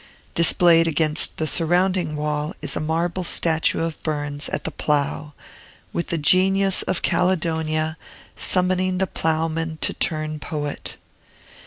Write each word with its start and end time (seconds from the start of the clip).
Displayed 0.33 0.87
against 0.87 1.37
the 1.37 1.45
surrounding 1.45 2.15
wall 2.15 2.55
is 2.59 2.75
a 2.75 2.79
marble 2.79 3.23
statue 3.23 3.81
of 3.81 4.01
Burns 4.01 4.49
at 4.49 4.63
the 4.63 4.71
plough, 4.71 5.33
with 5.93 6.07
the 6.07 6.17
Genius 6.17 6.81
of 6.81 7.03
Caledonia 7.03 7.97
summoning 8.35 8.97
the 8.97 9.05
ploughman 9.05 9.77
to 9.81 9.93
turn 9.93 10.39
poet. 10.39 10.97